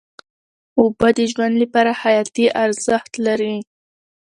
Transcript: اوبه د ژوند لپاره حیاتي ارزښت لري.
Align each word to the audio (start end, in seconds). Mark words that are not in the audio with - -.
اوبه 0.79 1.09
د 1.17 1.19
ژوند 1.31 1.53
لپاره 1.63 1.91
حیاتي 2.01 2.45
ارزښت 2.63 3.11
لري. 3.25 3.55